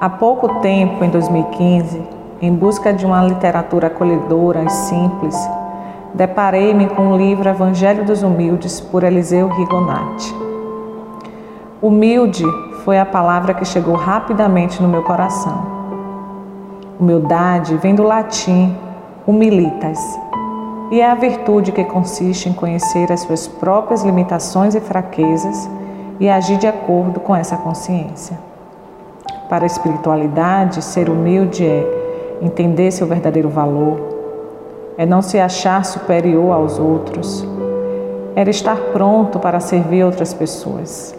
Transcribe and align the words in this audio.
Há 0.00 0.08
pouco 0.08 0.60
tempo, 0.60 1.04
em 1.04 1.10
2015, 1.10 2.00
em 2.40 2.54
busca 2.54 2.92
de 2.92 3.04
uma 3.04 3.20
literatura 3.24 3.88
acolhedora 3.88 4.62
e 4.62 4.70
simples, 4.70 5.36
deparei-me 6.14 6.88
com 6.90 7.08
o 7.08 7.16
livro 7.16 7.48
Evangelho 7.48 8.04
dos 8.04 8.22
Humildes 8.22 8.80
por 8.80 9.02
Eliseu 9.02 9.48
Rigonati. 9.48 10.32
Humilde 11.82 12.44
foi 12.84 12.96
a 12.98 13.04
palavra 13.04 13.52
que 13.54 13.64
chegou 13.64 13.96
rapidamente 13.96 14.80
no 14.80 14.88
meu 14.88 15.02
coração. 15.02 15.66
Humildade 17.00 17.74
vem 17.76 17.96
do 17.96 18.04
latim 18.04 18.76
humilitas 19.26 19.98
e 20.92 21.00
é 21.00 21.10
a 21.10 21.14
virtude 21.16 21.72
que 21.72 21.84
consiste 21.84 22.48
em 22.48 22.52
conhecer 22.52 23.10
as 23.10 23.20
suas 23.20 23.48
próprias 23.48 24.04
limitações 24.04 24.76
e 24.76 24.80
fraquezas 24.80 25.68
e 26.20 26.28
agir 26.28 26.58
de 26.58 26.66
acordo 26.66 27.20
com 27.20 27.34
essa 27.34 27.56
consciência. 27.56 28.38
Para 29.48 29.64
a 29.64 29.66
espiritualidade, 29.66 30.82
ser 30.82 31.08
humilde 31.08 31.64
é 31.64 32.38
entender 32.42 32.90
seu 32.90 33.06
verdadeiro 33.06 33.48
valor, 33.48 34.16
é 34.96 35.06
não 35.06 35.22
se 35.22 35.38
achar 35.38 35.84
superior 35.84 36.52
aos 36.52 36.78
outros, 36.78 37.46
é 38.36 38.42
estar 38.48 38.76
pronto 38.92 39.38
para 39.38 39.60
servir 39.60 40.04
outras 40.04 40.34
pessoas. 40.34 41.14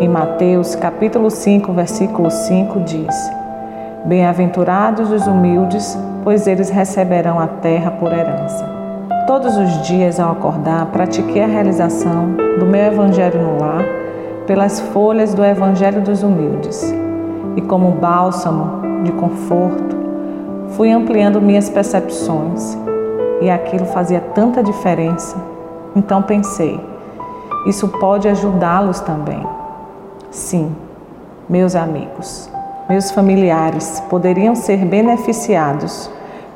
Em 0.00 0.08
Mateus, 0.08 0.74
capítulo 0.74 1.30
5, 1.30 1.72
versículo 1.72 2.30
5 2.30 2.80
diz: 2.80 3.14
Bem-aventurados 4.06 5.10
os 5.12 5.26
humildes, 5.26 5.98
pois 6.24 6.46
eles 6.46 6.70
receberão 6.70 7.38
a 7.38 7.46
terra 7.46 7.90
por 7.90 8.10
herança. 8.12 8.79
Todos 9.30 9.56
os 9.56 9.82
dias 9.82 10.18
ao 10.18 10.32
acordar, 10.32 10.86
pratiquei 10.86 11.44
a 11.44 11.46
realização 11.46 12.32
do 12.58 12.66
meu 12.66 12.80
evangelho 12.80 13.40
no 13.40 13.60
lar 13.60 13.84
pelas 14.44 14.80
folhas 14.80 15.32
do 15.34 15.44
evangelho 15.44 16.00
dos 16.00 16.24
humildes 16.24 16.92
e 17.54 17.60
como 17.60 17.92
bálsamo 17.92 19.04
de 19.04 19.12
conforto, 19.12 19.96
fui 20.70 20.90
ampliando 20.90 21.40
minhas 21.40 21.70
percepções 21.70 22.76
e 23.40 23.48
aquilo 23.48 23.86
fazia 23.86 24.20
tanta 24.20 24.64
diferença. 24.64 25.36
Então 25.94 26.22
pensei, 26.22 26.80
isso 27.68 27.86
pode 27.86 28.26
ajudá-los 28.26 28.98
também. 28.98 29.46
Sim, 30.32 30.74
meus 31.48 31.76
amigos, 31.76 32.50
meus 32.88 33.12
familiares 33.12 34.02
poderiam 34.10 34.56
ser 34.56 34.84
beneficiados 34.84 36.10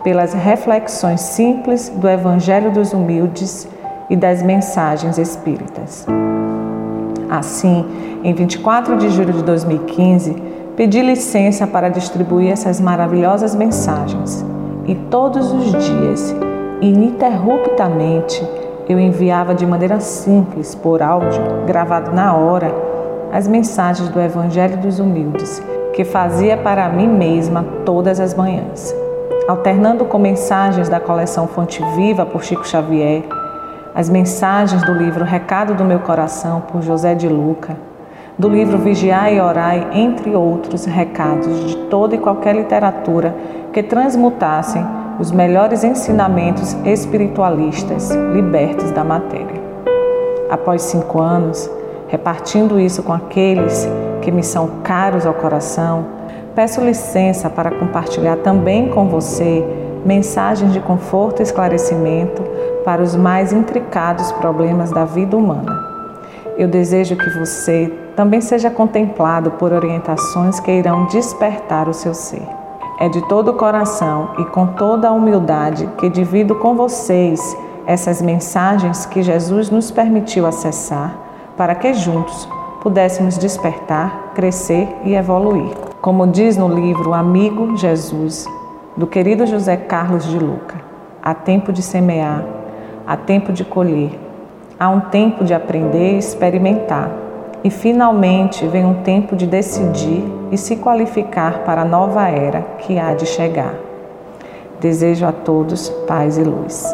pelas 0.04 0.34
reflexões 0.34 1.22
simples 1.22 1.88
do 1.88 2.06
Evangelho 2.06 2.70
dos 2.70 2.92
Humildes 2.92 3.66
e 4.10 4.14
das 4.14 4.42
mensagens 4.42 5.16
espíritas. 5.16 6.06
Assim, 7.30 7.84
em 8.22 8.34
24 8.34 8.98
de 8.98 9.08
julho 9.08 9.32
de 9.32 9.42
2015, 9.42 10.36
pedi 10.76 11.00
licença 11.00 11.66
para 11.66 11.88
distribuir 11.88 12.52
essas 12.52 12.80
maravilhosas 12.80 13.54
mensagens 13.54 14.44
e 14.86 14.94
todos 14.94 15.50
os 15.50 15.70
dias, 15.72 16.36
ininterruptamente, 16.82 18.46
eu 18.86 19.00
enviava 19.00 19.54
de 19.54 19.64
maneira 19.64 19.98
simples, 19.98 20.74
por 20.74 21.02
áudio, 21.02 21.42
gravado 21.66 22.12
na 22.12 22.36
hora, 22.36 22.70
as 23.32 23.48
mensagens 23.48 24.10
do 24.10 24.20
Evangelho 24.20 24.76
dos 24.76 24.98
Humildes, 24.98 25.62
que 25.94 26.04
fazia 26.04 26.58
para 26.58 26.88
mim 26.90 27.08
mesma 27.08 27.64
todas 27.86 28.20
as 28.20 28.34
manhãs, 28.34 28.94
alternando 29.46 30.06
com 30.06 30.18
mensagens 30.18 30.88
da 30.88 30.98
coleção 30.98 31.46
Fonte 31.46 31.82
Viva 31.94 32.24
por 32.24 32.42
Chico 32.42 32.66
Xavier, 32.66 33.24
as 33.94 34.08
mensagens 34.08 34.82
do 34.84 34.92
livro 34.92 35.22
Recado 35.22 35.74
do 35.74 35.84
Meu 35.84 36.00
Coração 36.00 36.62
por 36.62 36.80
José 36.80 37.14
de 37.14 37.28
Luca, 37.28 37.76
do 38.38 38.48
livro 38.48 38.78
Vigiai 38.78 39.36
e 39.36 39.40
Orai, 39.40 39.86
entre 39.92 40.34
outros 40.34 40.86
recados 40.86 41.66
de 41.66 41.76
toda 41.88 42.14
e 42.14 42.18
qualquer 42.18 42.56
literatura 42.56 43.36
que 43.72 43.82
transmutassem 43.82 44.84
os 45.20 45.30
melhores 45.30 45.84
ensinamentos 45.84 46.72
espiritualistas 46.84 48.10
libertos 48.10 48.90
da 48.92 49.04
matéria. 49.04 49.62
Após 50.50 50.82
cinco 50.82 51.20
anos, 51.20 51.70
repartindo 52.08 52.80
isso 52.80 53.02
com 53.02 53.12
aqueles 53.12 53.86
que 54.22 54.32
me 54.32 54.42
são 54.42 54.80
caros 54.82 55.26
ao 55.26 55.34
coração, 55.34 56.13
peço 56.54 56.80
licença 56.80 57.50
para 57.50 57.70
compartilhar 57.70 58.36
também 58.36 58.88
com 58.88 59.08
você 59.08 59.64
mensagens 60.04 60.72
de 60.72 60.80
conforto 60.80 61.40
e 61.40 61.42
esclarecimento 61.42 62.42
para 62.84 63.02
os 63.02 63.16
mais 63.16 63.52
intricados 63.52 64.30
problemas 64.32 64.90
da 64.90 65.04
vida 65.04 65.36
humana. 65.36 65.82
Eu 66.56 66.68
desejo 66.68 67.16
que 67.16 67.30
você 67.30 67.92
também 68.14 68.40
seja 68.40 68.70
contemplado 68.70 69.52
por 69.52 69.72
orientações 69.72 70.60
que 70.60 70.70
irão 70.70 71.06
despertar 71.06 71.88
o 71.88 71.94
seu 71.94 72.14
ser. 72.14 72.46
É 73.00 73.08
de 73.08 73.26
todo 73.28 73.48
o 73.48 73.54
coração 73.54 74.30
e 74.38 74.44
com 74.44 74.68
toda 74.68 75.08
a 75.08 75.12
humildade 75.12 75.88
que 75.98 76.08
divido 76.08 76.54
com 76.54 76.76
vocês 76.76 77.40
essas 77.86 78.22
mensagens 78.22 79.04
que 79.04 79.22
Jesus 79.22 79.68
nos 79.68 79.90
permitiu 79.90 80.46
acessar 80.46 81.18
para 81.56 81.74
que 81.74 81.92
juntos 81.92 82.48
pudéssemos 82.80 83.36
despertar, 83.36 84.32
crescer 84.34 84.88
e 85.04 85.14
evoluir. 85.14 85.93
Como 86.04 86.26
diz 86.26 86.58
no 86.58 86.68
livro 86.68 87.14
Amigo 87.14 87.78
Jesus, 87.78 88.46
do 88.94 89.06
querido 89.06 89.46
José 89.46 89.74
Carlos 89.74 90.26
de 90.26 90.38
Luca, 90.38 90.74
há 91.22 91.32
tempo 91.32 91.72
de 91.72 91.80
semear, 91.80 92.44
há 93.06 93.16
tempo 93.16 93.54
de 93.54 93.64
colher, 93.64 94.10
há 94.78 94.90
um 94.90 95.00
tempo 95.00 95.46
de 95.46 95.54
aprender 95.54 96.12
e 96.12 96.18
experimentar 96.18 97.10
e 97.64 97.70
finalmente 97.70 98.66
vem 98.66 98.84
um 98.84 99.02
tempo 99.02 99.34
de 99.34 99.46
decidir 99.46 100.22
e 100.52 100.58
se 100.58 100.76
qualificar 100.76 101.60
para 101.60 101.80
a 101.80 101.86
nova 101.86 102.28
era 102.28 102.60
que 102.80 102.98
há 102.98 103.14
de 103.14 103.24
chegar. 103.24 103.74
Desejo 104.78 105.24
a 105.24 105.32
todos 105.32 105.88
paz 106.06 106.36
e 106.36 106.42
luz. 106.42 106.84